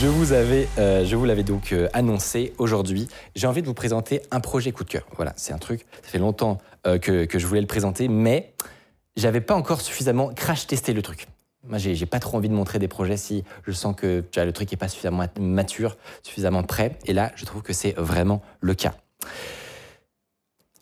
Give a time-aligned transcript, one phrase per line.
[0.00, 3.06] Je vous, avais, euh, je vous l'avais donc euh, annoncé aujourd'hui.
[3.34, 5.06] J'ai envie de vous présenter un projet coup de cœur.
[5.16, 8.54] Voilà, c'est un truc, ça fait longtemps euh, que, que je voulais le présenter, mais
[9.16, 11.26] j'avais pas encore suffisamment crash testé le truc.
[11.64, 14.70] Moi, j'ai pas trop envie de montrer des projets si je sens que le truc
[14.70, 16.96] n'est pas suffisamment mature, suffisamment prêt.
[17.04, 18.94] Et là, je trouve que c'est vraiment le cas.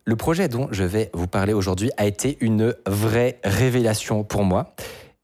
[0.04, 4.76] Le projet dont je vais vous parler aujourd'hui a été une vraie révélation pour moi.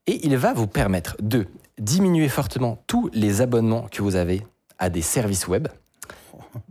[0.08, 1.46] Et il va vous permettre de
[1.78, 4.46] diminuer fortement tous les abonnements que vous avez
[4.78, 5.68] à des services web,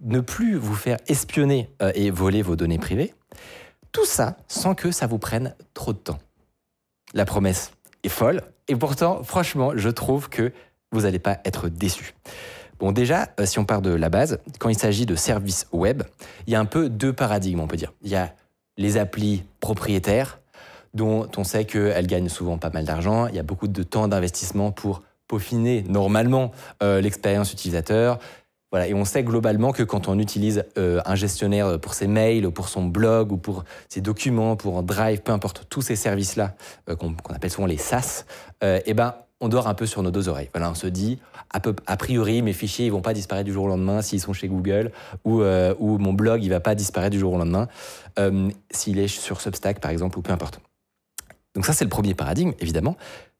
[0.01, 3.13] ne plus vous faire espionner euh, et voler vos données privées,
[3.91, 6.19] tout ça sans que ça vous prenne trop de temps.
[7.13, 7.71] La promesse
[8.03, 10.51] est folle, et pourtant, franchement, je trouve que
[10.91, 12.13] vous n'allez pas être déçus.
[12.79, 16.03] Bon, déjà, euh, si on part de la base, quand il s'agit de services web,
[16.47, 17.93] il y a un peu deux paradigmes, on peut dire.
[18.01, 18.33] Il y a
[18.77, 20.39] les applis propriétaires,
[20.93, 23.27] dont on sait qu'elles gagnent souvent pas mal d'argent.
[23.27, 28.19] Il y a beaucoup de temps d'investissement pour peaufiner normalement euh, l'expérience utilisateur.
[28.71, 32.45] Voilà, et on sait globalement que quand on utilise euh, un gestionnaire pour ses mails,
[32.45, 35.95] ou pour son blog, ou pour ses documents, pour un Drive, peu importe, tous ces
[35.95, 36.55] services-là,
[36.89, 38.25] euh, qu'on appelle souvent les SaaS,
[38.61, 40.49] eh ben, on dort un peu sur nos deux oreilles.
[40.53, 41.19] Voilà, on se dit,
[41.51, 44.47] a, priori, mes fichiers, ils vont pas disparaître du jour au lendemain s'ils sont chez
[44.47, 44.91] Google,
[45.25, 47.67] ou, ou mon blog, il va pas disparaître du jour au lendemain,
[48.71, 50.61] s'il est sur Substack, par exemple, ou peu importe.
[51.55, 52.95] Donc ça, c'est le premier paradigme, évidemment.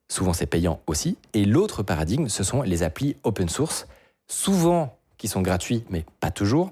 [0.10, 1.18] Souvent, c'est payant aussi.
[1.34, 3.88] Et l'autre paradigme, ce sont les applis open source,
[4.28, 6.72] souvent qui sont gratuits, mais pas toujours,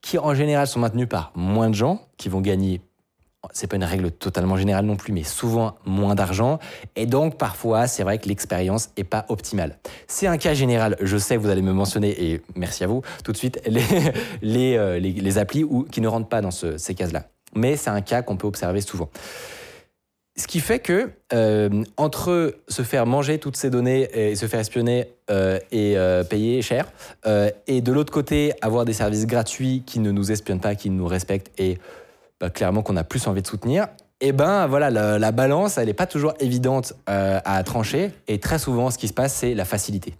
[0.00, 2.80] qui en général sont maintenus par moins de gens, qui vont gagner,
[3.52, 6.58] c'est pas une règle totalement générale non plus, mais souvent moins d'argent.
[6.96, 9.78] Et donc, parfois, c'est vrai que l'expérience est pas optimale.
[10.06, 13.32] C'est un cas général, je sais vous allez me mentionner, et merci à vous, tout
[13.32, 13.84] de suite, les,
[14.42, 17.24] les, euh, les, applis où, qui ne rentrent pas dans ces cases-là.
[17.54, 19.10] Mais c'est un cas qu'on peut observer souvent.
[20.34, 24.60] Ce qui fait que euh, entre se faire manger toutes ces données et se faire
[24.60, 26.90] espionner euh, et euh, payer cher,
[27.66, 31.06] et de l'autre côté avoir des services gratuits qui ne nous espionnent pas, qui nous
[31.06, 31.78] respectent et
[32.40, 33.88] bah, clairement qu'on a plus envie de soutenir,
[34.20, 38.12] eh ben voilà, la, balance, elle n'est pas toujours évidente à trancher.
[38.28, 40.14] Et très souvent, ce qui se passe, c'est la facilité.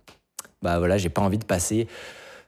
[0.60, 1.86] Bah voilà, j'ai pas envie de passer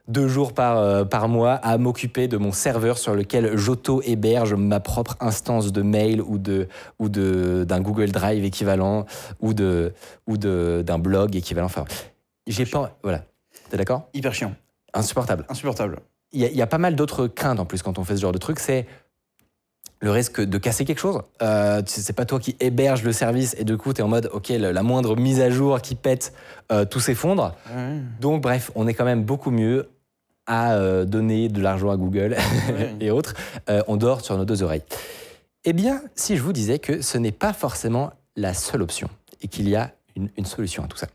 [0.07, 4.79] deux jours par, euh, par mois à m'occuper de mon serveur sur lequel j'auto-héberge ma
[4.79, 6.67] propre instance de mail ou de
[6.99, 9.05] ou de d'un Google Drive équivalent
[9.39, 9.93] ou de
[10.27, 11.65] ou de d'un blog équivalent.
[11.65, 11.85] Enfin,
[12.47, 13.23] j'ai pas voilà.
[13.69, 14.09] T'es d'accord?
[14.13, 14.53] Hyper chiant.
[14.93, 15.45] Insupportable.
[15.49, 15.99] Insupportable.
[16.31, 18.37] Il y, a pas mal d'autres craintes en plus quand on fait ce genre de
[18.37, 18.59] truc.
[18.59, 18.85] C'est
[20.01, 21.21] le risque de casser quelque chose.
[21.41, 24.29] Euh, c'est pas toi qui héberge le service et du coup tu es en mode
[24.33, 26.33] ok la, moindre mise à jour qui pète
[26.73, 27.55] euh, tout s'effondre.
[28.19, 29.87] Donc bref, on est quand même beaucoup mieux
[30.47, 32.35] à euh, donner de l'argent à Google
[32.99, 33.33] et autres,
[33.69, 34.83] euh, on dort sur nos deux oreilles.
[35.63, 39.09] Eh bien, si je vous disais que ce n'est pas forcément la seule option
[39.41, 41.07] et qu'il y a une, solution à tout ça.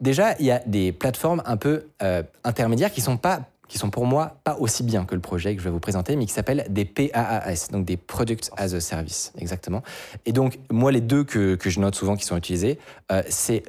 [0.00, 3.90] Déjà, il y a des plateformes un peu euh, intermédiaires qui sont pas qui sont
[3.90, 6.32] pour moi pas aussi bien que le projet que je vais vous présenter, mais qui
[6.32, 9.82] s'appellent des PaaS, donc des Products as a Service, exactement.
[10.24, 12.78] Et donc, moi, les deux que, que je note souvent qui sont utilisés,
[13.28, 13.64] c'est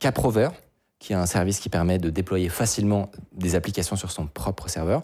[0.00, 0.50] Caprover,
[0.98, 5.02] qui est un service qui permet de déployer facilement des applications sur son propre serveur.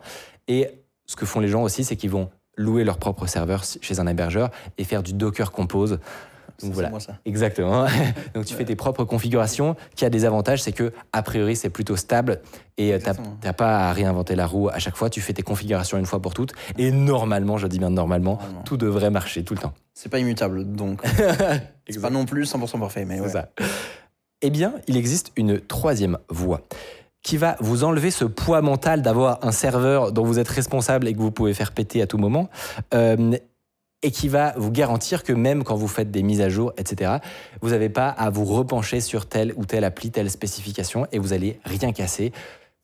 [0.48, 0.68] Et
[1.06, 4.06] ce que font les gens aussi, c'est qu'ils vont louer leur propre serveur chez un
[4.06, 5.98] hébergeur et faire du Docker Compose.
[6.62, 7.18] Donc voilà, moi ça.
[7.24, 7.84] exactement.
[8.34, 11.70] Donc tu fais tes propres configurations, qui a des avantages, c'est que a priori c'est
[11.70, 12.40] plutôt stable
[12.76, 13.10] et tu
[13.44, 15.10] n'as pas à réinventer la roue à chaque fois.
[15.10, 18.76] Tu fais tes configurations une fois pour toutes et normalement, je dis bien normalement, tout
[18.76, 19.74] devrait marcher tout le temps.
[19.94, 21.02] C'est pas immutable, donc
[21.88, 23.28] c'est pas non plus 100% parfait, mais ouais.
[23.28, 23.50] ça.
[24.46, 26.60] Eh bien, il existe une troisième voie
[27.22, 31.14] qui va vous enlever ce poids mental d'avoir un serveur dont vous êtes responsable et
[31.14, 32.50] que vous pouvez faire péter à tout moment.
[32.92, 33.38] Euh,
[34.02, 37.12] et qui va vous garantir que même quand vous faites des mises à jour, etc.,
[37.62, 41.32] vous n'avez pas à vous repencher sur telle ou telle appli, telle spécification, et vous
[41.32, 42.30] allez rien casser.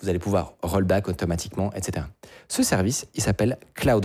[0.01, 2.07] Vous allez pouvoir rollback automatiquement, etc.
[2.49, 4.03] Ce service, il s'appelle Cloud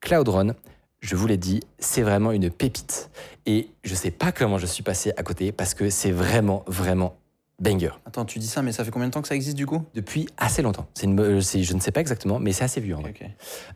[0.00, 0.54] Cloudrun,
[1.02, 3.10] je vous l'ai dit, c'est vraiment une pépite.
[3.44, 7.16] Et je sais pas comment je suis passé à côté parce que c'est vraiment, vraiment
[7.58, 7.90] banger.
[8.06, 9.84] Attends, tu dis ça, mais ça fait combien de temps que ça existe du coup?
[9.94, 10.86] Depuis assez longtemps.
[10.94, 12.96] C'est une, je ne sais pas exactement, mais c'est assez vieux.
[12.96, 13.02] En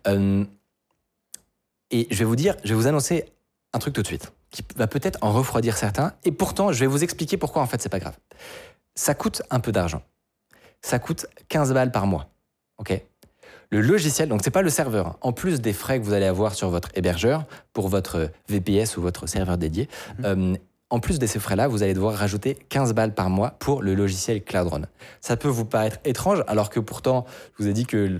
[0.06, 0.44] euh,
[1.90, 3.26] et je vais vous dire, je vais vous annoncer
[3.72, 4.32] un truc tout de suite.
[4.50, 6.14] qui va peut-être en refroidir certains.
[6.24, 8.16] Et pourtant, je vais vous expliquer pourquoi en fait c'est pas grave.
[8.94, 10.02] Ça coûte un peu d'argent.
[10.80, 12.30] Ça coûte 15 balles par mois.
[12.78, 12.92] OK?
[13.70, 16.54] Le logiciel, donc c'est pas le serveur, en plus des frais que vous allez avoir
[16.54, 20.24] sur votre hébergeur pour votre VPS ou votre serveur dédié, Mhm.
[20.24, 20.56] euh,
[20.90, 23.94] en plus de ces frais-là, vous allez devoir rajouter 15 balles par mois pour le
[23.96, 24.82] logiciel Cloudrun.
[25.20, 27.24] Ça peut vous paraître étrange, alors que pourtant,
[27.58, 28.18] je vous ai dit que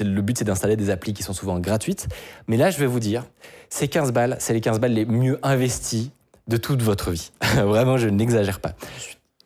[0.00, 2.06] le but c'est d'installer des applis qui sont souvent gratuites.
[2.46, 3.24] Mais là, je vais vous dire,
[3.68, 6.12] ces 15 balles, c'est les 15 balles les mieux investies
[6.46, 7.32] de toute votre vie.
[7.56, 8.74] Vraiment, je n'exagère pas.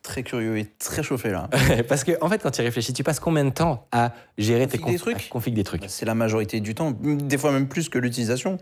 [0.09, 1.49] Très curieux et très chauffé là.
[1.87, 4.65] Parce que, en fait, quand tu y réfléchis, tu passes combien de temps à gérer
[4.67, 7.51] tes Config des conf- trucs config des trucs C'est la majorité du temps, des fois
[7.51, 8.57] même plus que l'utilisation.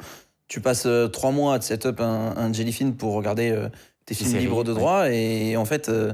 [0.50, 3.70] Tu passes euh, trois mois à te setup un, un Jellyfin pour regarder euh,
[4.06, 4.78] tes films séries, libres de ouais.
[4.78, 6.14] droit et en fait, euh,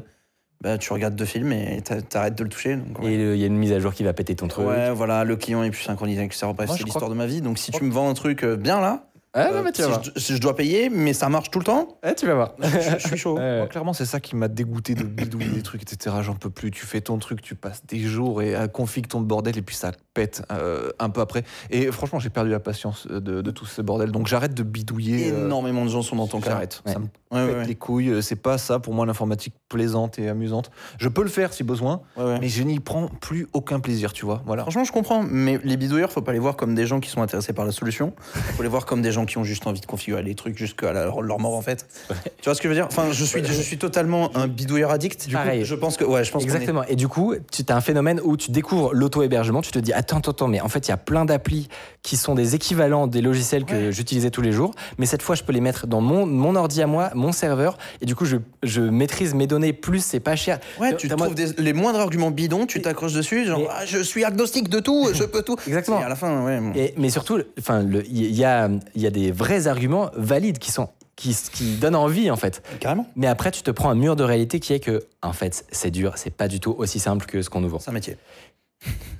[0.62, 2.76] bah, tu regardes deux films et t'a- t'arrêtes de le toucher.
[2.76, 3.14] donc, ouais.
[3.14, 4.68] Et le- il y a une mise à jour qui va péter ton truc.
[4.68, 6.54] Ouais, voilà, le client est plus synchronisé avec le serveur.
[6.56, 7.42] Bref, c'est l'histoire de ma vie.
[7.42, 9.82] Donc, si tu me vends un truc bien là, Ah, euh, non, mais tu si,
[9.82, 10.04] vas voir.
[10.04, 12.54] je, si je dois payer, mais ça marche tout le temps, Ah, tu vas voir.
[12.60, 12.68] je,
[13.00, 13.36] je suis chaud.
[13.38, 13.68] Ouais, Moi, ouais.
[13.70, 16.16] clairement, c'est ça qui m'a dégoûté de bidouiller des trucs, etc.
[16.22, 16.70] J'en peux plus.
[16.70, 19.76] Tu fais ton truc, tu passes des jours et à config ton bordel et puis
[19.76, 21.44] ça pète euh, un peu après.
[21.72, 24.12] Et franchement, j'ai perdu la patience de, de tout ce bordel.
[24.12, 25.32] Donc j'arrête de bidouiller.
[25.32, 26.52] euh, Énormément de gens sont dans ton cas.
[26.52, 26.84] J'arrête.
[26.86, 26.94] Ouais.
[26.94, 28.10] Ça me Ouais, pète ouais, les couilles.
[28.10, 30.70] Euh, C'est pas ça pour moi l'informatique plaisante et amusante.
[31.00, 32.38] Je peux le faire si besoin, ouais, ouais.
[32.40, 34.42] mais je n'y prends plus aucun plaisir, tu vois.
[34.46, 34.62] Voilà.
[34.64, 37.22] Franchement, je comprends, mais les bidouilleurs, faut pas les voir comme des gens qui sont
[37.22, 38.14] intéressés par la solution.
[38.56, 40.94] Faut les voir comme des gens qui ont juste envie de configurer les trucs jusqu'à
[40.94, 41.88] leur mort en fait.
[42.10, 42.86] Tu vois ce que je veux dire?
[42.88, 45.28] Enfin, je suis, je suis totalement un bidouilleur addict.
[45.28, 45.60] Du Pareil.
[45.62, 46.84] coup, je pense que, ouais, je pense est- Exactement.
[46.88, 50.18] Et du coup, tu as un phénomène où tu découvres l'auto-hébergement, tu te dis attends,
[50.18, 51.68] attends, attends, mais en fait, il y a plein d'applis
[52.04, 55.44] qui sont des équivalents des logiciels que j'utilisais tous les jours, mais cette fois, je
[55.44, 58.38] peux les mettre dans mon, mon ordi à moi, mon serveur, et du coup, je,
[58.64, 60.60] je maîtrise mes données plus, c'est pas cher.
[60.80, 63.86] Ouais, tu T'as- trouves des- les moindres arguments bidons, tu t'accroches dessus, genre Mais- Ah,
[63.86, 65.56] je suis agnostique de tout, je peux tout.
[65.66, 66.00] Exactement.
[66.02, 66.62] Et à la fin, ouais.
[66.76, 70.90] Et- mais surtout, enfin, il y, a, y a des vrais arguments valides qui sont
[71.16, 72.64] qui, qui donnent envie en fait.
[72.80, 73.06] Carrément.
[73.16, 75.92] Mais après, tu te prends un mur de réalité qui est que, en fait, c'est
[75.92, 77.78] dur, c'est pas du tout aussi simple que ce qu'on nous vend.
[77.80, 78.18] C'est un métier.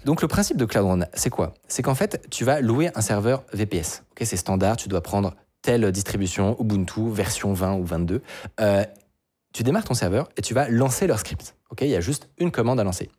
[0.04, 1.54] Donc le principe de Cloud c'est quoi?
[1.68, 4.02] C'est qu'en fait, tu vas louer un serveur VPS.
[4.12, 8.22] Ok, c'est standard, tu dois prendre telle distribution Ubuntu, version 20 ou 22.
[8.60, 8.84] Euh,
[9.54, 11.56] tu démarres ton serveur et tu vas lancer leur script.
[11.72, 13.10] Ok, il y a juste une commande à lancer.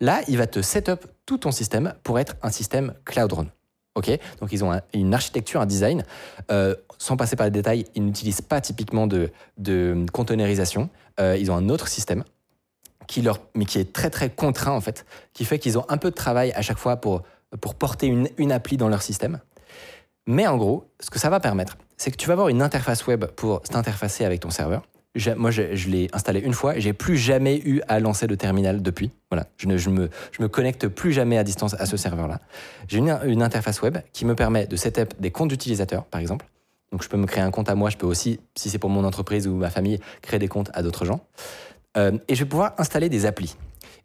[0.00, 3.46] Là, il va te setup tout ton système pour être un système Cloud Run.
[3.94, 4.10] Ok,
[4.40, 6.04] donc ils ont un- une architecture, un design.
[6.50, 9.94] Euh, sans passer par les détails, ils n'utilisent pas typiquement de, de.
[11.20, 12.24] Euh, ils ont un autre système
[13.06, 15.96] qui leur, mais qui est très très contraint en fait, qui fait qu'ils ont un
[15.98, 17.22] peu de travail à chaque fois pour,
[17.60, 19.40] pour porter une, une appli dans leur système.
[20.26, 23.06] Mais en gros, ce que ça va permettre, c'est que tu vas avoir une interface
[23.06, 24.82] web pour t'interfacer avec ton serveur.
[25.36, 28.82] Moi, je, l'ai installé une fois et j'ai plus jamais eu à lancer le terminal
[28.82, 29.12] depuis.
[29.30, 32.40] Voilà, je ne je me, je me connecte plus jamais à distance à ce serveur-là.
[32.88, 36.46] J'ai une, une interface web qui me permet de setup des comptes d'utilisateurs, par exemple.
[36.90, 37.90] Donc, je peux me créer un compte à moi.
[37.90, 40.82] Je peux aussi, si c'est pour mon entreprise ou ma famille, créer des comptes à
[40.82, 41.20] d'autres gens.
[41.96, 43.56] Euh, et je vais pouvoir installer des applis.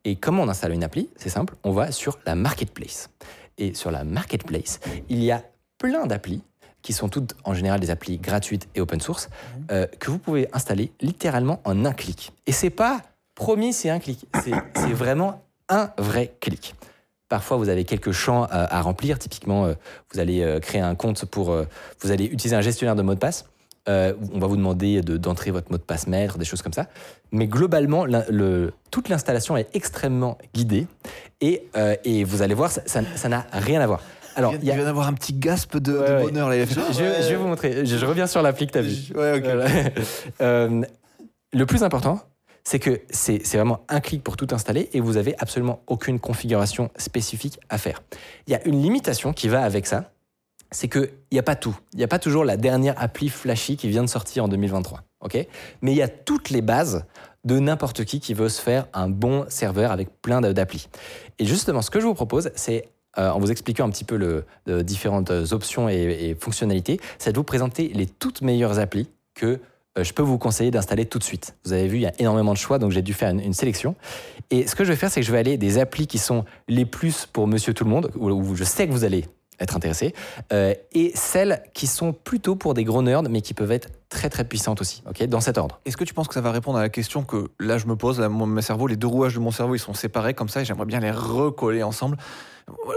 [0.05, 1.09] Et comment on installe une appli?
[1.15, 3.09] C'est simple, on va sur la marketplace.
[3.57, 4.79] Et sur la marketplace,
[5.09, 5.43] il y a
[5.79, 6.43] plein d'applis
[6.83, 9.29] qui sont toutes en général des applis gratuites et open source
[9.71, 12.31] euh, que vous pouvez installer littéralement en un clic.
[12.45, 13.01] Et c'est pas
[13.35, 14.25] promis, c'est un clic.
[14.43, 16.75] C'est vraiment un vrai clic.
[17.27, 19.19] Parfois, vous avez quelques champs à, à remplir.
[19.19, 19.73] Typiquement, euh,
[20.13, 21.51] vous allez euh, créer un compte pour.
[21.51, 21.65] euh,
[22.01, 23.45] vous allez utiliser un gestionnaire de mot de passe.
[23.87, 26.73] Euh, on va vous demander de- d'entrer votre mot de passe maître, des choses comme
[26.73, 26.87] ça.
[27.31, 30.87] Mais globalement, le- toute l'installation est extrêmement guidée.
[31.41, 34.01] Et, euh, et vous allez voir, ça n'a rien à voir.
[34.35, 36.23] Alors, il y a- vient d'avoir un petit gasp de, de Ouais, ouais.
[36.23, 36.49] bonheur.
[36.49, 36.59] Là.
[36.59, 37.85] Je, fait- je- je vais vous montrer.
[37.85, 39.13] Je, je reviens sur l'appli que tu as vu.
[39.15, 39.43] Ouais, ok.
[39.43, 39.65] Voilà.
[40.41, 40.81] Euh,
[41.53, 42.19] le plus important,
[42.63, 46.89] c'est que c'est vraiment un clic pour tout installer et vous avez absolument aucune configuration
[46.97, 48.03] spécifique à faire.
[48.47, 50.11] Il y a une limitation qui va avec ça,
[50.71, 51.75] c'est qu'il n'y a pas tout.
[51.93, 55.01] Il n'y a pas toujours la dernière appli flashy qui vient de sortir en 2023.
[55.21, 55.47] ok?
[55.81, 57.05] Mais il y a toutes les bases
[57.43, 60.89] de n'importe qui qui veut se faire un bon serveur avec plein de- d'applis.
[61.39, 64.17] Et justement, ce que je vous propose, c'est euh, en vous expliquant un petit peu
[64.17, 69.59] le, de différentes options et, fonctionnalités, c'est de vous présenter les toutes meilleures applis que
[69.97, 71.55] euh, je peux vous conseiller d'installer tout de suite.
[71.65, 73.95] Vous avez vu, il y a énormément de choix, donc j'ai dû faire une, sélection.
[74.51, 76.45] Et ce que je vais faire, c'est que je vais aller des applis qui sont
[76.67, 79.25] les plus pour monsieur tout le monde, où je sais que vous allez
[79.59, 80.13] être intéressé,
[80.53, 84.29] euh, et celles qui sont plutôt pour des gros nerds, mais qui peuvent être très
[84.29, 85.79] très puissantes aussi, ok, dans cet ordre.
[85.85, 87.95] Est-ce que tu penses que ça va répondre à la question que là je me
[87.95, 90.49] pose, là, mon, mon cerveau, les deux rouages de mon cerveau ils sont séparés comme
[90.49, 92.17] ça et j'aimerais bien les recoller ensemble.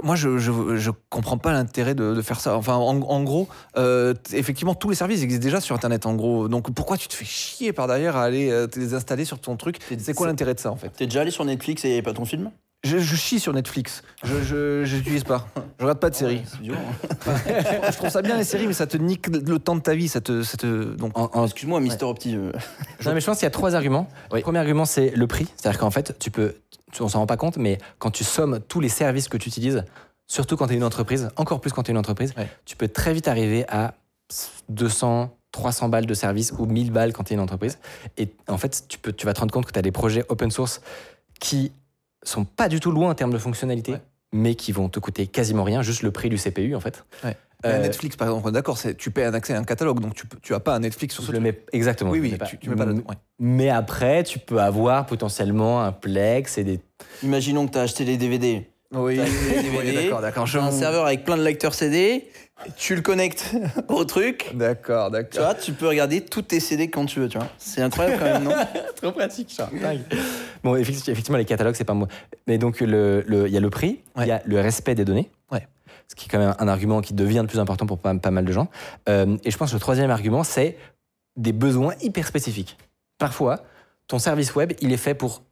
[0.02, 2.56] Moi je, je, je comprends pas l'intérêt de, de faire ça.
[2.56, 6.46] Enfin en, en gros, euh, effectivement tous les services existent déjà sur internet en gros.
[6.48, 9.38] Donc pourquoi tu te fais chier par derrière à aller euh, te les installer sur
[9.38, 9.78] ton truc?
[9.98, 10.90] C'est quoi l'intérêt de ça en fait?
[10.90, 12.50] T'es déjà allé sur Netflix et pas ton film?
[12.84, 14.02] Je, je chie sur Netflix.
[14.24, 15.46] Je j'utilise pas.
[15.78, 16.42] Je regarde pas de séries.
[16.46, 16.80] C'est violent.
[17.90, 20.08] je trouve ça bien les séries, mais ça te nique le temps de ta vie.
[20.08, 20.94] Ça te, ça te...
[20.96, 21.16] donc.
[21.16, 22.34] En- en- Excuse-moi, Mister Opti.
[22.34, 22.50] euh,
[23.04, 24.08] Non, mais je pense qu'il y a trois arguments.
[24.32, 24.38] Oui.
[24.40, 25.46] Le premier argument, c'est le prix.
[25.56, 26.54] C'est-à-dire qu'en fait, tu peux,
[26.98, 29.84] on s'en rend pas compte, mais quand tu sommes tous les services que tu utilises,
[30.26, 32.48] surtout quand tu es une entreprise, encore plus quand tu es une entreprise, Ouais.
[32.64, 33.94] tu peux très vite arriver à
[34.70, 37.78] 200, 300 balles de service ou 1000 balles quand tu es une entreprise.
[38.16, 40.24] Et en fait, tu, peux, tu vas te rendre compte que tu as des projets
[40.28, 40.80] open source
[41.38, 41.70] qui
[42.22, 44.00] sont pas du tout loin en termes de fonctionnalité, Ouais.
[44.32, 47.04] mais qui vont te coûter quasiment rien, juste le prix du CPU en fait.
[47.24, 47.36] Ouais.
[47.64, 50.24] Euh, Mais Netflix, par exemple, d'accord, tu payes un accès à un catalogue, donc tu,
[50.42, 51.44] tu as pas un Netflix sur ce le truc.
[51.54, 52.10] mets exactement.
[52.10, 53.00] Oui, oui, tu, tu mets pas là ouais.
[53.38, 56.80] Mais après, tu peux avoir potentiellement un Plex et des
[57.22, 58.68] Imaginons que tu as acheté les DVD.
[58.94, 59.20] Oui,
[59.78, 60.46] oui, d'accord, d'accord.
[60.46, 60.58] Je...
[60.58, 62.28] Un serveur avec plein de lecteurs CD.
[62.76, 63.52] Tu le connectes
[63.88, 64.50] au truc.
[64.54, 65.44] D'accord, Tu d'accord.
[65.46, 67.48] vois, tu peux regarder tous tes CD quand tu veux, tu vois.
[67.58, 68.52] C'est incroyable quand même, non
[68.96, 69.68] Trop pratique, ça.
[69.72, 70.00] Dingue.
[70.62, 72.06] Bon, effectivement, les catalogues, c'est pas moi.
[72.46, 74.28] Mais donc, le- le- il y a le prix, il Ouais.
[74.28, 75.28] y a le respect des données.
[75.50, 75.66] Ouais.
[76.08, 78.30] Ce qui est quand même un argument qui devient de plus important pour pas, pas
[78.30, 78.68] mal de gens.
[79.08, 80.76] Euh, et je pense que le troisième argument, c'est
[81.36, 82.76] des besoins hyper spécifiques.
[83.18, 83.64] Parfois,
[84.06, 85.42] ton service web, il est fait pour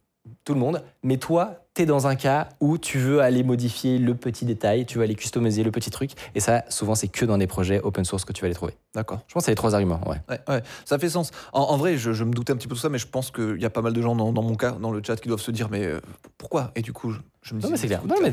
[0.45, 3.97] tout le monde, mais toi, tu es dans un cas où tu veux aller modifier
[3.97, 6.11] le petit détail, tu veux aller customiser le petit truc.
[6.35, 8.73] Et ça, souvent, c'est que dans des projets open source que tu vas les trouver.
[8.93, 9.21] D'accord.
[9.27, 10.01] Je pense que c'est les trois arguments.
[10.05, 10.17] Ouais.
[10.29, 11.31] Ouais, ouais, ça fait sens.
[11.53, 13.31] En, en vrai, je, je me doutais un petit peu de ça, mais je pense
[13.31, 15.29] qu'il y a pas mal de gens dans, dans mon cas, dans le chat, qui
[15.29, 16.01] doivent se dire, mais euh,
[16.37, 16.71] pourquoi?
[16.75, 18.01] Et du coup, je, je me dis, c'est clair.
[18.05, 18.31] Non, mais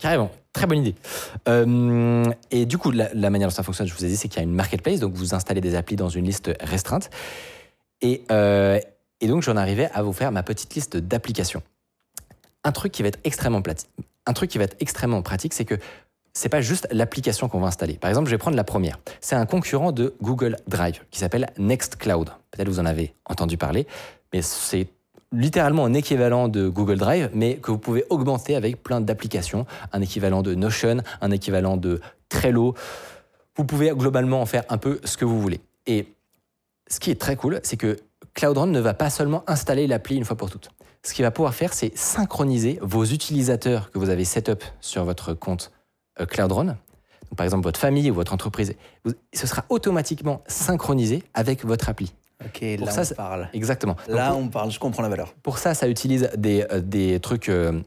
[0.00, 0.94] Carrément, très bonne idée.
[1.48, 4.28] Euh, et du coup, la, la manière dont ça fonctionne, je vous ai dit, c'est
[4.28, 7.10] qu'il y a une marketplace, donc vous installez des applis dans une liste restreinte.
[8.00, 8.80] Et, euh,
[9.20, 11.62] et donc, j'en arrivais à vous faire ma petite liste d'applications.
[12.64, 13.62] Un truc qui va être extrêmement
[15.22, 15.78] pratique, c'est que
[16.32, 17.94] c'est pas juste l'application qu'on va installer.
[17.94, 18.98] Par exemple, je vais prendre la première.
[19.20, 22.30] C'est un concurrent de Google Drive qui s'appelle Nextcloud.
[22.50, 23.86] Peut-être vous en avez entendu parler,
[24.32, 24.88] mais c'est
[25.32, 30.00] littéralement un équivalent de Google Drive, mais que vous pouvez augmenter avec plein d'applications, un
[30.00, 32.74] équivalent de Notion, un équivalent de Trello.
[33.56, 35.60] Vous pouvez globalement en faire un peu ce que vous voulez.
[35.86, 36.06] Et
[36.86, 37.98] ce qui est très cool, c'est que
[38.34, 40.70] Cloud Run ne va pas seulement installer l'appli une fois pour toutes.
[41.04, 45.34] Ce qu'il va pouvoir faire, c'est synchroniser vos utilisateurs que vous avez set-up sur votre
[45.34, 45.72] compte
[46.20, 46.64] euh, Cloud Run.
[46.64, 46.76] Donc,
[47.36, 48.74] par exemple, votre famille ou votre entreprise.
[49.32, 52.12] Ce sera automatiquement synchronisé avec votre appli.
[52.44, 53.48] Ok, Pour là ça, on parle.
[53.52, 53.96] Exactement.
[54.08, 55.32] Là on parle, je comprends la valeur.
[55.42, 57.80] pour ça, ça utilise des, euh, des trucs, euh,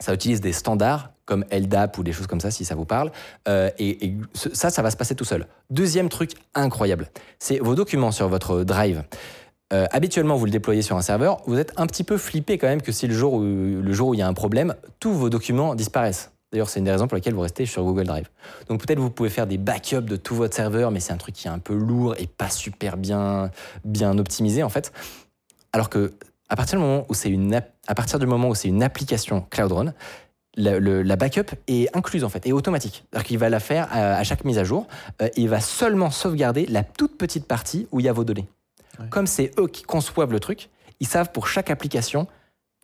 [0.00, 3.12] ça utilise des standards comme LDAP ou des choses comme ça, si ça vous parle.
[3.48, 5.46] Euh, et, ça, ça va se passer tout seul.
[5.70, 9.04] Deuxième truc incroyable, c'est vos documents sur votre Drive.
[9.72, 11.40] Euh, habituellement, vous le déployez sur un serveur.
[11.46, 14.08] Vous êtes un petit peu flippé quand même que si le jour où, le jour
[14.08, 16.30] où il y a un problème, tous vos documents disparaissent.
[16.52, 18.28] D'ailleurs, c'est une des raisons pour lesquelles vous restez sur Google Drive.
[18.68, 21.34] Donc peut-être vous pouvez faire des backups de tout votre serveur, mais c'est un truc
[21.34, 23.50] qui est un peu lourd et pas super bien,
[23.84, 24.92] bien optimisé en fait.
[25.72, 26.12] Alors que
[26.50, 27.54] à partir du moment où c'est une,
[27.86, 29.94] à partir du moment où c'est une application Cloud Run,
[30.56, 33.04] la, backup est incluse en fait, et automatique.
[33.10, 34.86] C'est-à-dire qu'il va la faire à, à chaque mise à jour.
[35.22, 38.24] euh, et il va seulement sauvegarder la toute petite partie où il y a vos
[38.24, 38.46] données.
[38.98, 39.06] Ouais.
[39.10, 40.70] Comme c'est eux qui conçoivent le truc,
[41.00, 42.26] ils savent pour chaque application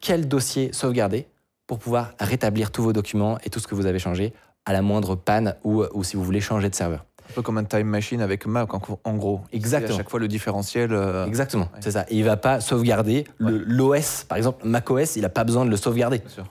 [0.00, 1.26] quel dossier sauvegarder
[1.66, 4.32] pour pouvoir rétablir tous vos documents et tout ce que vous avez changé
[4.64, 7.04] à la moindre panne ou, ou si vous voulez changer de serveur.
[7.30, 9.42] Un peu comme un time machine avec Mac, en, en gros.
[9.52, 9.94] Exactement.
[9.94, 10.92] À chaque fois, le différentiel.
[10.94, 11.80] euh, Exactement, Ouais.
[11.80, 12.06] c'est ça.
[12.08, 15.76] Et il va pas sauvegarder l'OS, par exemple, macOS, il n'a pas besoin de le
[15.76, 16.18] sauvegarder.
[16.20, 16.44] Bien sûr.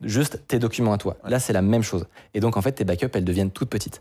[0.00, 1.16] juste tes documents à toi.
[1.22, 1.30] Ouais.
[1.30, 2.06] Là, c'est la même chose.
[2.32, 4.00] Et donc, en fait, tes backups, elles deviennent toutes petites.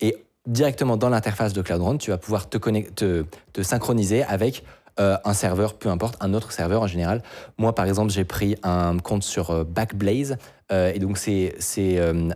[0.00, 4.22] Et directement dans l'interface de Cloud Run, tu vas pouvoir te, connect- te, te synchroniser
[4.24, 4.64] avec
[4.98, 7.22] euh, un serveur, peu importe, un autre serveur en général.
[7.58, 10.36] Moi, par exemple, j'ai pris un compte sur euh, Backblaze.
[10.72, 11.54] euh, et donc, c'est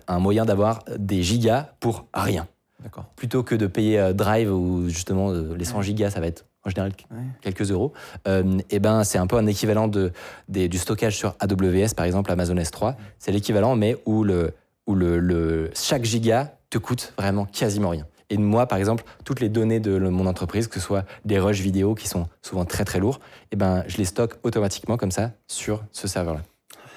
[0.07, 2.47] un moyen d'avoir des gigas pour rien.
[2.83, 3.07] D'accord.
[3.17, 6.93] Plutôt que de payer Drive où justement les 100 gigas, ça va être en général
[7.11, 7.23] Ouais.
[7.41, 7.93] quelques euros.
[8.29, 10.13] Euh, et ben, c'est un peu un équivalent de,
[10.49, 12.95] des- du stockage sur AWS, par exemple, Amazon S3.
[13.19, 14.53] C'est l'équivalent, mais où, le,
[14.87, 18.07] où le, le- chaque giga te coûte vraiment quasiment rien.
[18.31, 21.61] Et moi, par exemple, toutes les données de mon entreprise, que ce soit des rushs
[21.61, 23.21] vidéo qui sont souvent très très lourds,
[23.53, 26.41] et ben, je les stocke automatiquement comme ça sur ce serveur-là.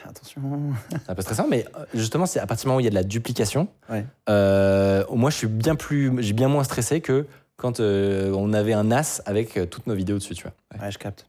[0.10, 0.42] Attention.
[0.90, 2.88] C'est un peu stressant, mais euh, justement, c'est à partir du moment où il y
[2.88, 4.06] a de la duplication, Ouais.
[4.30, 8.74] euh, moi, je suis bien plus, j'ai bien moins stressé que quand euh, on avait
[8.74, 10.54] un NAS avec euh, toutes nos vidéos dessus, tu vois.
[10.82, 11.28] Ouais, je capte.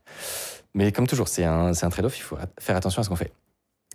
[0.74, 3.16] Mais comme toujours, c'est un, c'est un trade-off, il faut faire attention à ce qu'on
[3.16, 3.32] fait.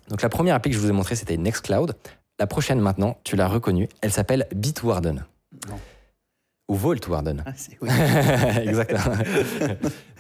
[0.10, 1.96] Donc la première appli que je vous ai montrée, c'était Nextcloud.
[2.40, 5.26] La prochaine maintenant, tu l'as reconnue, elle s'appelle Bitwarden.
[5.70, 5.80] Non.
[6.70, 7.44] Ou Vaultwarden.
[7.46, 7.90] Ah, c'est oui.
[8.64, 9.16] Exactement.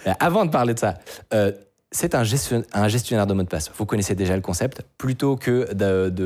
[0.20, 0.96] Avant de parler de ça,
[1.34, 1.52] euh,
[1.92, 3.72] c'est un, gestion- un gestionnaire de mots de passe.
[3.78, 4.82] Vous connaissez déjà le concept.
[4.98, 5.72] Plutôt que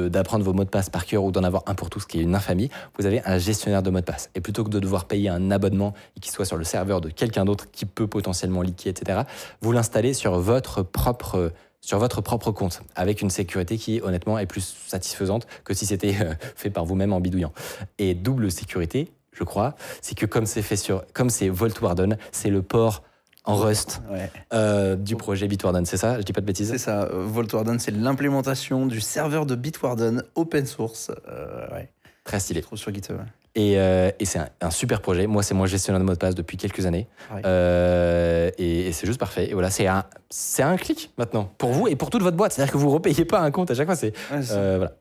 [0.08, 2.20] d'apprendre vos mots de passe par cœur ou d'en avoir un pour tous, ce qui
[2.20, 4.30] est une infamie, vous avez un gestionnaire de mots de passe.
[4.34, 7.10] Et plutôt que de devoir payer un abonnement et qu'il soit sur le serveur de
[7.10, 9.22] quelqu'un d'autre qui peut potentiellement leaker, etc.,
[9.62, 14.46] vous l'installez sur votre propre sur votre propre compte, avec une sécurité qui, honnêtement, est
[14.46, 17.54] plus satisfaisante que si c'était euh, fait par vous-même en bidouillant.
[17.98, 22.18] Et double sécurité, je crois, c'est que comme c'est fait sur, comme c'est Vault Warden,
[22.32, 23.04] c'est le port
[23.46, 24.30] en Rust Ouais.
[24.54, 26.18] euh, du projet Bitwarden, c'est ça?
[26.20, 26.70] Je dis pas de bêtises?
[26.72, 31.12] C'est ça, euh, Vault Warden, c'est l'implémentation du serveur de Bitwarden open source.
[31.30, 31.90] Euh, ouais,
[32.28, 32.62] Très stylé.
[32.62, 33.18] trop sur GitHub.
[33.56, 35.26] Et, euh, et c'est un, un super projet.
[35.26, 37.08] Moi, c'est moi gestionnaire de mot de passe depuis quelques années.
[37.34, 37.42] Ouais.
[37.46, 39.50] Euh, et, et c'est juste parfait.
[39.50, 42.52] Et voilà, c'est un, c'est un clic maintenant pour vous et pour toute votre boîte.
[42.54, 43.96] C'est-à-dire que vous ne repayez pas un compte à chaque fois.
[43.96, 44.94] C'est Ouais, euh, voilà.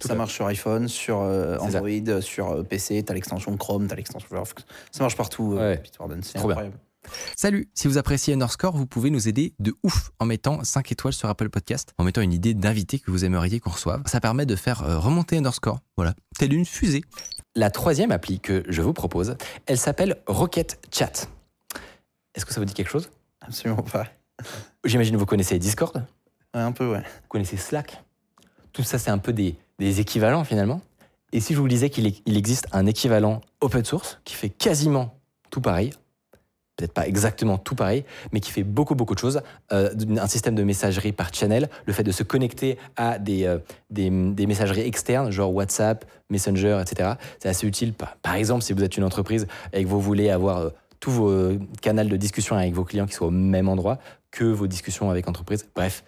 [0.00, 1.18] Tout ça marche sur iPhone, sur.
[1.18, 4.64] Android, sur PC, t'as l'extension Chrome, t'as l'extension Firefox.
[4.92, 5.82] Ça marche partout, Ouais.
[6.22, 6.70] C'est bien.
[7.36, 11.12] Salut, si vous appréciez Underscore, vous pouvez nous aider de ouf en mettant 5 étoiles
[11.12, 14.02] sur Apple Podcast, en mettant une idée d'invité que vous aimeriez qu'on reçoive.
[14.06, 17.02] Ça permet de faire euh, remonter Underscore, voilà, telle une fusée.
[17.54, 19.36] La troisième appli que je vous propose,
[19.66, 21.28] elle s'appelle Rocket Chat.
[22.34, 23.10] Est-ce que ça vous dit quelque chose?
[23.40, 24.06] Absolument pas.
[24.84, 26.04] J'imagine que vous connaissez Discord,
[26.54, 27.02] vous Ouais, un peu, ouais.
[27.28, 28.02] connaissez Slack.
[28.72, 30.80] Tout ça, c'est un peu des, des équivalents finalement.
[31.32, 35.18] Et si je vous disais qu'il existe un équivalent open source qui fait quasiment
[35.50, 35.92] tout pareil,
[36.78, 39.42] peut-être pas exactement tout pareil, mais qui fait beaucoup beaucoup de choses,
[39.72, 44.46] euh, un système de messagerie par channel, le fait de se connecter à des, euh,
[44.46, 47.10] messageries externes, genre WhatsApp, Messenger, etc.
[47.40, 47.94] C'est assez utile.
[47.94, 50.70] Par, exemple, si vous êtes une entreprise et que vous voulez avoir euh,
[51.00, 53.98] tous vos canaux de discussion avec vos clients qui soient au même endroit
[54.30, 55.68] que vos discussions avec entreprises.
[55.74, 56.04] Bref,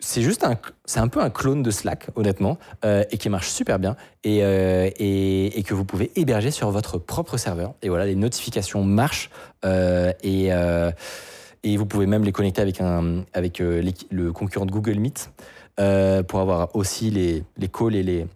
[0.00, 3.48] c'est juste un, c'est un peu un clone de Slack, honnêtement, euh, et qui marche
[3.48, 7.74] super bien et, euh, et, et que vous pouvez héberger sur votre propre serveur.
[7.82, 9.30] Et voilà, les notifications marchent
[9.64, 10.48] euh, et,
[11.62, 15.30] et vous pouvez même les connecter avec, un, avec le concurrent de Google Meet
[16.28, 18.26] pour avoir aussi les, les calls et les,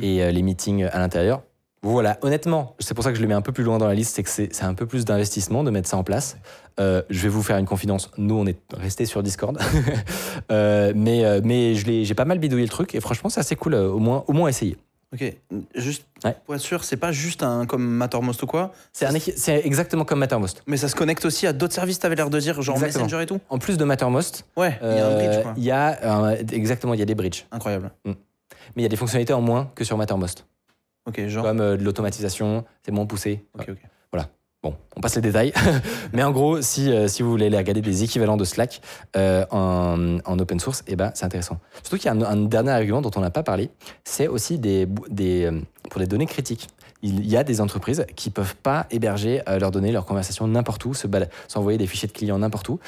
[0.00, 1.42] et euh, les meetings à l'intérieur.
[1.84, 3.94] Voilà, honnêtement, c'est pour ça que je le mets un peu plus loin dans la
[3.94, 6.36] liste, c'est que c'est un peu plus d'investissement de mettre ça en place.
[6.78, 9.58] Euh, je vais vous faire une confidence, nous on est resté sur Discord,
[10.50, 13.74] Euh, mais, euh, mais j'ai pas mal bidouillé le truc et franchement c'est assez cool,
[13.74, 14.76] au moins, au moins essayer.
[15.12, 15.34] Ok,
[15.74, 16.34] juste Ouais.
[16.46, 20.62] pour être sûr, c'est pas juste un comme Mattermost ou quoi, C'est exactement comme Mattermost.
[20.66, 23.04] mais ça se connecte aussi à d'autres services, t'avais l'air de dire, genre Exactement.
[23.06, 25.54] Messenger et tout En plus de Mattermost, Ouais, il y a un bridge, quoi.
[25.56, 27.90] il y a exactement il y a des bridges, Incroyable.
[28.06, 28.14] mais
[28.76, 30.46] il y a des fonctionnalités en moins que sur Mattermost,
[31.28, 31.44] Genre.
[31.44, 33.44] comme euh, de l'automatisation, c'est moins poussé.
[33.58, 33.78] Ok, ok.
[34.62, 35.52] Bon, on passe les détails.
[36.12, 38.80] Mais en gros, si, euh, si vous voulez aller regarder des équivalents de Slack
[39.16, 41.58] euh, en, en open source, eh ben, c'est intéressant.
[41.82, 43.70] Surtout qu'il y a un, un dernier argument dont on n'a pas parlé,
[44.04, 45.50] c'est aussi des, des,
[45.90, 46.68] pour les données critiques.
[47.02, 50.94] Il y a des entreprises qui peuvent pas héberger leurs données, leurs conversations n'importe où,
[50.94, 51.08] se
[51.48, 52.78] s'envoyer des fichiers de clients n'importe où.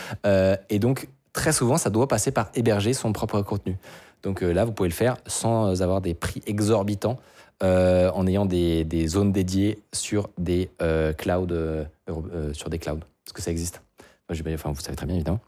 [0.70, 3.76] Et donc, très souvent, ça doit passer par héberger son propre contenu.
[4.22, 7.18] Donc là, vous pouvez le faire sans avoir des prix exorbitants
[7.62, 12.78] euh, en ayant des, des zones dédiées sur des euh, clouds, euh, euh, sur des
[12.78, 13.80] clouds, parce que ça existe.
[14.28, 15.40] Enfin, vous savez très bien évidemment.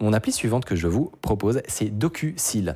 [0.00, 2.74] Mon appli suivante que je vous propose, c'est DocuSeal.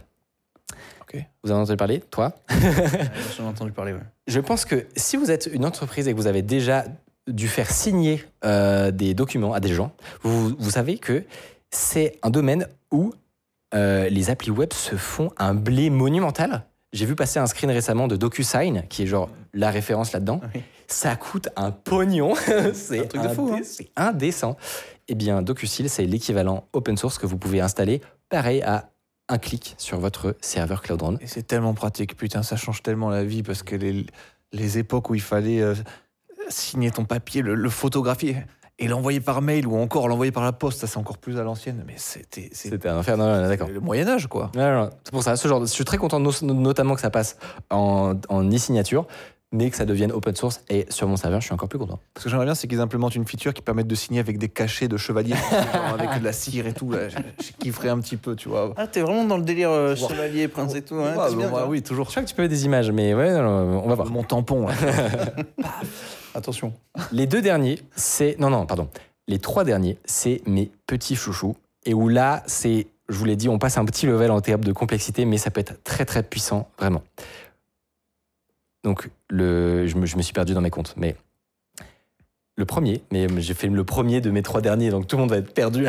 [1.45, 2.33] Vous en avez entendu parler, toi?
[3.37, 4.01] J'en ai entendu parler, ouais.
[4.27, 6.87] Je pense que si vous êtes une entreprise et que vous avez déjà
[7.29, 11.23] dû faire signer des documents à des gens, vous, vous savez que
[11.71, 13.13] c'est un domaine où
[13.75, 16.65] les applis web se font un blé monumental.
[16.93, 20.41] J'ai vu passer un screen récemment de DocuSign, qui est genre la référence là-dedans.
[20.55, 20.63] Oui.
[20.89, 22.35] Ça coûte un pognon.
[22.75, 23.61] c'est un truc de fou, hein.
[23.65, 24.57] C'est indécent.
[25.09, 28.91] Eh bien, DocuSeal, c'est l'équivalent open source que vous pouvez installer, pareil à
[29.29, 31.17] un clic sur votre serveur Cloud Run.
[31.21, 34.07] Et c'est tellement pratique, putain, ça change tellement la vie parce que les,
[34.53, 35.75] les époques où il fallait euh,
[36.49, 38.37] signer ton papier, le, le photographier
[38.83, 41.43] et l'envoyer par mail ou encore l'envoyer par la poste, ça c'est encore plus à
[41.43, 43.17] l'ancienne, mais c'était C'était un enfer.
[43.17, 43.69] Non, non, non, d'accord.
[43.69, 44.51] le Moyen-Âge quoi.
[44.55, 47.37] C'est pour ça, ce genre de- je suis très content no- notamment que ça passe
[47.71, 49.07] en, en e-signature,
[49.55, 50.63] mais que ça devienne open source.
[50.71, 51.99] Et sur mon serveur, je suis encore plus content.
[52.19, 54.49] Ce que j'aimerais bien, c'est qu'ils implémentent une feature qui permette de signer avec des
[54.49, 55.35] cachets de chevalier,
[55.75, 56.91] genre avec de la cire et tout.
[56.91, 58.73] Là, je, je kifferais un petit peu, tu vois.
[58.79, 60.09] Ah, t'es vraiment dans le délire euh, Wow.
[60.09, 60.95] chevalier, prince et tout.
[60.97, 62.07] Hein, Ah, bien, ouais, oui, toujours.
[62.07, 64.11] Je crois que tu peux mettre des images, mais ouais, non, non, on va voir.
[64.11, 64.75] Mon tampon, là.
[66.35, 66.73] Attention.
[67.13, 68.39] Les deux derniers, c'est.
[68.39, 68.89] Non, non, pardon.
[69.29, 71.57] Les trois derniers, c'est mes petits chouchous.
[71.85, 72.87] Et où là, c'est.
[73.09, 75.51] Je vous l'ai dit, on passe un petit level en termes de complexité, mais ça
[75.51, 77.03] peut être très, très puissant, vraiment.
[78.85, 81.17] Donc, le, je, me, je me suis perdu dans mes comptes, mais.
[82.57, 85.31] Le premier, mais j'ai fait le premier de mes trois derniers, donc tout le monde
[85.31, 85.87] va être perdu.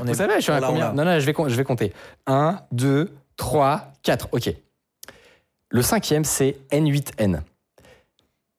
[0.00, 0.92] On Vous savez, je suis à combien.
[0.92, 1.92] Non, non, je vais, je vais compter.
[2.26, 4.28] 1, 2, 3, 4.
[4.30, 4.54] OK.
[5.70, 7.40] Le cinquième, c'est N8N.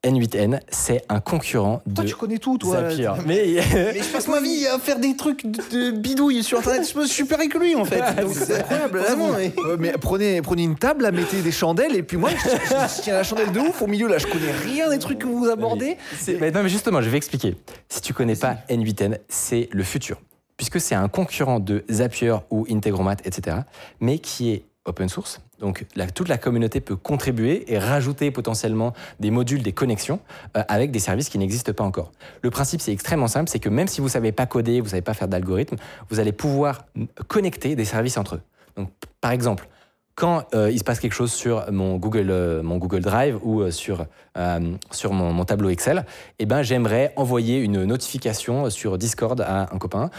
[0.06, 2.90] N8N, c'est un concurrent de Toi, tu connais tout, toi.
[2.90, 3.10] Zapier.
[3.26, 6.84] Mais, Mais je passe ma vie à faire des trucs de, de bidouille sur internet.
[6.84, 8.02] Je suis super avec lui en fait.
[8.34, 9.00] C'est incroyable.
[9.00, 9.30] Vraiment.
[9.78, 13.02] mais- prenez, prenez une table, là, mettez des chandelles, et puis moi, je, je- je
[13.02, 15.50] tiens la chandelle de ouf au milieu, là, je connais rien des trucs que vous
[15.50, 15.98] abordez.
[16.40, 17.58] Mais non, mais justement, je vais expliquer.
[17.90, 20.18] Si tu connais pas N8N, c'est le futur.
[20.56, 23.58] puisque c'est un concurrent de Zapier ou Integromat, etc.,
[24.00, 25.42] mais qui est open source.
[25.60, 30.20] Donc toute la communauté peut contribuer et rajouter potentiellement des modules, des connexions
[30.58, 32.12] euh, avec des services qui n'existent pas encore.
[32.42, 35.02] Le principe c'est extrêmement simple, c'est que même si vous savez pas coder, vous savez
[35.02, 35.76] pas faire d'algorithme,
[36.10, 36.86] vous allez pouvoir
[37.28, 38.42] connecter des services entre eux.
[38.78, 38.90] Donc
[39.22, 39.68] par exemple,
[40.16, 45.46] quand euh, il se passe quelque chose sur mon Google, euh, Drive ou sur, mon,
[45.46, 46.06] tableau Excel,
[46.40, 50.10] eh ben, j'aimerais envoyer une notification sur Discord à un copain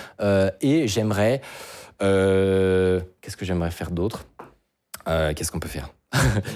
[0.63, 1.43] et j'aimerais...
[2.01, 4.25] Qu'est-ce que j'aimerais faire d'autre?
[5.09, 5.91] Euh, Qu'est-ce qu'on peut faire?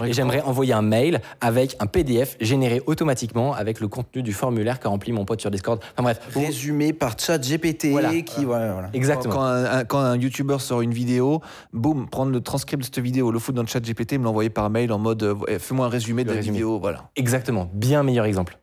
[0.05, 4.81] Et j'aimerais envoyer un mail avec un PDF généré automatiquement avec le contenu du formulaire
[4.81, 5.81] qu'a rempli mon pote sur Discord.
[5.93, 8.11] Enfin bref, Résumé par chat GPT Voilà.
[8.23, 8.45] qui.
[8.45, 8.89] Voilà, voilà.
[8.93, 9.35] exactement.
[9.35, 11.41] Quand un, un- quand un YouTuber sort une vidéo,
[11.73, 14.51] boum, prendre le transcript de cette vidéo, le foutre dans le chat GPT, me l'envoyer
[14.51, 16.55] par mail en mode euh, fais-moi un résumé de Le la résumé.
[16.59, 17.09] vidéo, voilà.
[17.17, 18.59] Exactement, bien meilleur exemple.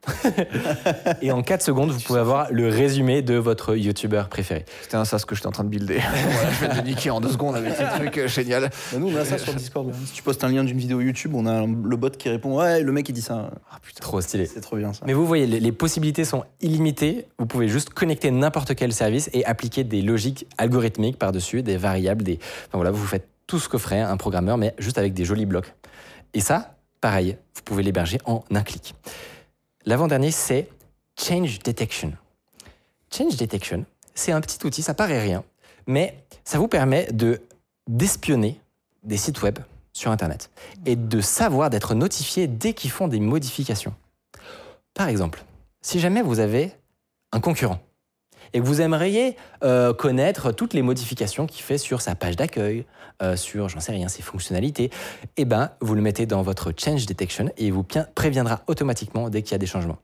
[1.22, 4.64] et en 4 secondes, vous pouvez avoir le résumé de votre YouTuber préféré.
[4.82, 6.00] C'était un sas que j'étais en train de builder.
[6.00, 8.70] voilà, je viens de niquer en deux secondes avec ce truc euh, génial.
[8.92, 9.90] Bah, nous, on a ça sur Discord.
[10.06, 12.82] Si tu postes un lien d'une vidéo YouTube, on a le bot qui répond Ouais,
[12.82, 13.50] le mec, il dit ça.
[13.70, 14.00] Ah putain.
[14.00, 14.46] Trop stylé.
[14.46, 15.04] C'est trop bien ça.
[15.06, 17.26] Mais vous voyez, les, les possibilités sont illimitées.
[17.38, 22.22] Vous pouvez juste connecter n'importe quel service et appliquer des logiques algorithmiques par-dessus, des variables,
[22.22, 22.38] des.
[22.66, 25.46] Enfin voilà, vous faites tout ce que ferait un programmeur, mais juste avec des jolis
[25.46, 25.74] blocs.
[26.34, 28.94] Et ça, pareil, vous pouvez l'héberger en un clic.
[29.84, 30.68] L'avant-dernier, c'est
[31.20, 32.12] Change Detection.
[33.14, 35.44] Change Detection, c'est un petit outil, ça paraît rien,
[35.86, 37.40] mais ça vous permet de
[37.88, 38.60] d'espionner
[39.02, 39.58] des sites web
[39.92, 40.50] sur Internet
[40.86, 43.94] et de savoir d'être notifié dès qu'ils font des modifications.
[44.94, 45.44] Par exemple,
[45.80, 46.72] si jamais vous avez
[47.32, 47.80] un concurrent
[48.52, 52.84] et que vous aimeriez euh, connaître toutes les modifications qu'il fait sur sa page d'accueil,
[53.22, 54.90] euh, sur, j'en sais rien, ses fonctionnalités,
[55.36, 59.42] eh ben, vous le mettez dans votre Change Detection et il vous préviendra automatiquement dès
[59.42, 59.98] qu'il y a des changements.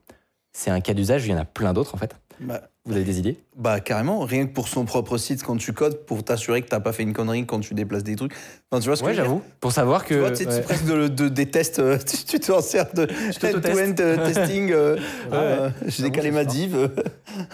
[0.53, 2.15] C'est un cas d'usage, il y en a plein d'autres en fait.
[2.39, 3.37] Bah, Vous avez des idées?
[3.57, 6.79] Bah, carrément, rien que pour son propre site, quand tu codes, pour t'assurer que t'as
[6.79, 8.31] pas fait une connerie quand tu déplaces des trucs.
[8.71, 9.41] Enfin, tu vois ce Ouais, j'avoue.
[9.59, 10.13] Pour savoir que.
[10.13, 10.35] Tu vois, ouais.
[10.35, 14.71] c'est presque de, de- des tests, euh, tu, tu t'en sers de end-to-end euh, testing.
[14.71, 15.01] euh, Ouais,
[15.33, 16.87] euh, J'ai décalé ma div euh,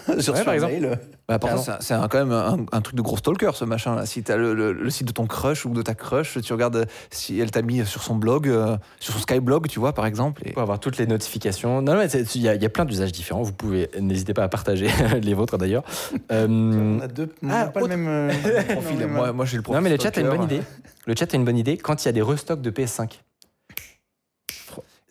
[0.18, 0.72] j'ai reçu par un exemple.
[0.74, 0.98] mail.
[1.28, 1.64] Bah, par Carrément.
[1.64, 4.06] contre, c'est quand même un, un truc de gros stalker, ce machin là.
[4.06, 6.76] Si t'as le, le, le site de ton crush ou de ta crush, tu regardes
[6.76, 10.06] euh, si elle t'a mis sur son blog, euh, sur son Skyblog, tu vois, par
[10.06, 10.42] exemple.
[10.46, 10.52] Et...
[10.52, 11.82] Pour avoir toutes les notifications.
[11.82, 13.42] Non, non, il y, y a plein d'usages différents.
[13.42, 14.86] Vous pouvez, n'hésitez pas à partager
[15.24, 15.84] les vôtres d'ailleurs.
[16.32, 18.28] Euh, On a deux, on Ah, a pas le même euh,
[18.70, 19.76] Profil, non, mais moi, moi j'ai le profil.
[19.76, 20.62] non, mais le chat a une bonne idée.
[21.06, 23.20] Le chat a une bonne idée quand il y a des restocks de PS5.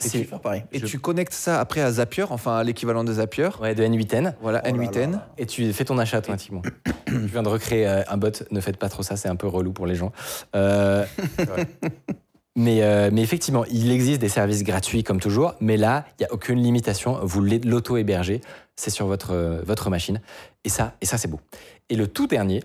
[0.04, 0.64] Et tu faire pareil.
[0.74, 3.48] Et Je- tu connectes ça après à Zapier, enfin à l'équivalent de Zapier.
[3.62, 4.34] ouais, de N8N.
[4.42, 5.12] Voilà, Oh là N8N.
[5.14, 5.30] là.
[5.38, 6.62] Et tu fais ton achat automatiquement.
[7.08, 8.30] Je viens de recréer euh, un bot.
[8.52, 10.12] Ne faites pas trop ça, c'est un peu relou pour les gens.
[10.56, 11.06] Euh,
[12.56, 15.56] mais, euh, mais effectivement, il existe des services gratuits comme toujours.
[15.60, 17.20] Mais là, il n'y a aucune limitation.
[17.22, 18.42] Vous l'auto-hébergez.
[18.76, 20.22] C'est sur votre, euh, machine.
[20.64, 21.40] Et ça, et ça c'est beau.
[21.90, 22.64] Et le tout dernier,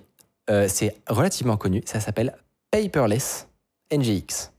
[0.48, 1.82] euh, c'est relativement connu.
[1.84, 2.36] Ça s'appelle
[2.70, 3.48] Paperless
[3.92, 4.52] NGX.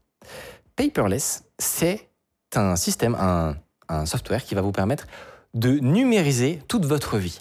[0.76, 2.10] Paperless, c'est
[2.56, 3.56] un système, un,
[3.88, 5.08] un software qui va vous permettre
[5.54, 7.40] de numériser toute votre vie.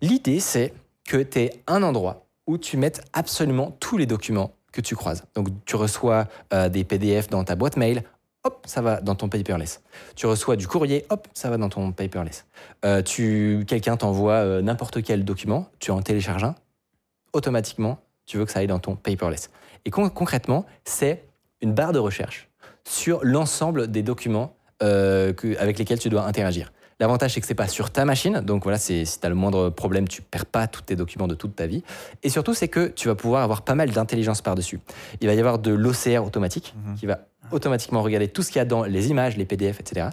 [0.00, 0.72] L'idée, c'est
[1.06, 5.24] que tu aies un endroit où tu mettes absolument tous les documents que tu croises.
[5.34, 8.02] Donc, tu reçois euh, des PDF dans ta boîte mail,
[8.44, 9.82] hop, ça va dans ton paperless.
[10.14, 12.44] Tu reçois du courrier, hop, ça va dans ton paperless.
[12.84, 16.54] Euh, tu, quelqu'un t'envoie euh, n'importe quel document, tu en télécharges un,
[17.32, 19.50] automatiquement, tu veux que ça aille dans ton paperless.
[19.84, 21.24] Et con- concrètement, c'est
[21.62, 22.48] une barre de recherche
[22.84, 26.70] sur l'ensemble des documents avec lesquels tu dois interagir.
[26.98, 29.68] L'avantage, c'est que c'est pas sur ta machine, donc voilà, si tu as le moindre
[29.68, 31.82] problème, tu perds pas tous tes documents de toute ta vie.
[32.22, 34.80] Et surtout, c'est que tu vas pouvoir avoir pas mal d'intelligence par-dessus.
[35.20, 36.94] Il va y avoir de l'OCR automatique Mhm.
[36.96, 37.18] qui va
[37.52, 40.08] automatiquement regarder tout ce qu'il y a dans les images, les PDF, etc.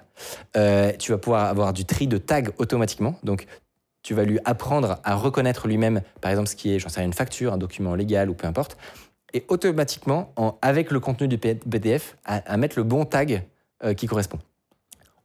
[0.58, 3.46] Euh, tu vas pouvoir avoir du tri de tags automatiquement, donc
[4.04, 7.08] tu vas lui apprendre à reconnaître lui-même, par exemple, ce qui est, j'en sais rien,
[7.08, 8.78] une facture, un document légal ou peu importe,
[9.34, 13.48] et automatiquement, en- avec le contenu du PDF, à, à mettre le bon tag
[13.86, 14.40] euh, qui correspond.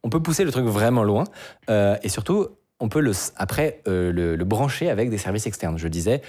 [0.03, 1.25] On peut pousser le truc vraiment loin,
[1.69, 2.47] euh, et surtout,
[2.79, 5.77] on peut le, après euh, le, le brancher avec des services externes.
[5.77, 6.21] Je disais,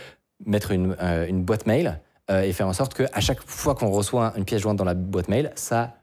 [0.45, 3.91] mettre une, euh, une boîte mail euh, et faire en sorte qu'à chaque fois qu'on
[3.91, 5.95] reçoit une pièce jointe dans la boîte mail, ça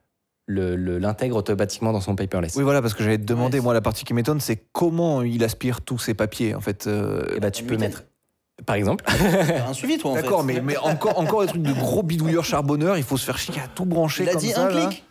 [0.46, 2.56] le- le- l'intègre automatiquement dans son paperless.
[2.56, 5.44] Oui, voilà, parce que j'allais te demander, moi, la partie qui m'étonne, c'est comment il
[5.44, 6.88] aspire tous ces papiers, en fait.
[6.88, 7.80] euh, Et bah, tu peux N8N.
[7.80, 8.04] mettre,
[8.66, 9.04] par exemple,
[9.68, 10.22] un suivi, toi, en fait.
[10.22, 13.38] D'accord, mais, mais encore, encore des trucs de gros bidouilleurs charbonneurs, il faut se faire
[13.38, 14.88] chier à tout brancher Il a comme dit ça, un là.
[14.88, 15.04] clic.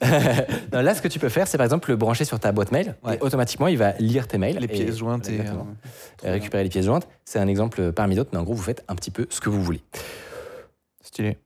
[0.72, 2.72] Non, là, ce que tu peux faire, c'est par exemple le brancher sur ta boîte
[2.72, 2.94] mail.
[3.04, 3.16] Ouais.
[3.16, 4.56] Et automatiquement, il va lire tes mails.
[4.58, 5.40] Les et- pièces jointes et...
[5.40, 7.08] Euh, et récupérer les pièces jointes.
[7.24, 9.48] C'est un exemple parmi d'autres, mais en gros, vous faites un petit peu ce que
[9.48, 9.82] vous voulez.
[11.02, 11.36] stylé.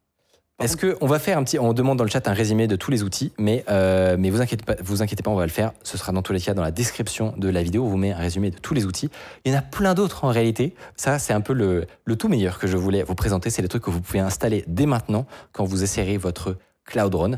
[0.61, 2.77] Est-ce que on va faire un petit, on demande dans le chat un résumé de
[2.77, 5.51] tous les outils, mais euh, mais vous inquiétez pas, vous inquiétez pas, on va le
[5.51, 5.73] faire.
[5.83, 7.85] Ce sera dans tous les cas dans la description de la vidéo.
[7.85, 9.11] On vous met un résumé de tous les outils.
[9.45, 10.75] Il y en a plein d'autres en réalité.
[10.95, 13.51] Ça, c'est un peu le, le tout meilleur que je voulais vous présenter.
[13.51, 17.33] C'est les trucs que vous pouvez installer dès maintenant quand vous essayerez votre Cloud Run.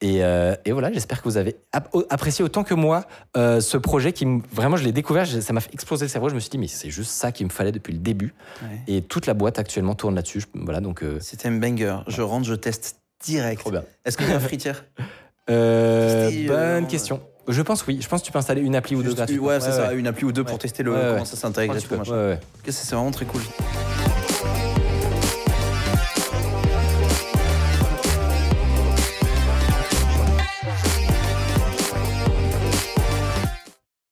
[0.00, 3.04] Et, euh, et voilà, j'espère que vous avez ap- apprécié autant que moi
[3.36, 6.28] euh, ce projet qui, me- vraiment, je l'ai découvert, ça m'a fait exploser le cerveau.
[6.28, 8.34] Je me suis dit, mais c'est juste ça qu'il me fallait depuis le début.
[8.62, 8.68] Ouais.
[8.88, 10.42] Et toute la boîte actuellement tourne là-dessus.
[10.54, 11.96] Voilà, donc euh, C'était un banger.
[12.08, 13.60] Je rentre, je teste direct.
[13.60, 13.84] trop bien.
[14.04, 14.84] Est-ce qu'il y a un fritière
[15.48, 17.20] bonne question.
[17.48, 17.98] Je pense oui.
[18.00, 19.48] Je pense que tu peux installer une appli ou deux gratuitement.
[19.48, 21.94] Ouais, c'est ça, une appli ou deux pour tester le, comment ça s'intègre et tout.
[22.68, 23.40] c'est vraiment très cool.